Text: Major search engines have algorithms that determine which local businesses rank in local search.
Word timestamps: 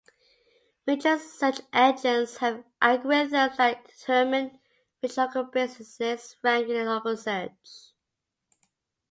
Major 0.87 1.19
search 1.19 1.61
engines 1.71 2.37
have 2.37 2.63
algorithms 2.81 3.57
that 3.57 3.85
determine 3.85 4.59
which 4.99 5.15
local 5.15 5.43
businesses 5.43 6.37
rank 6.41 6.69
in 6.69 6.87
local 6.87 7.15
search. 7.15 7.93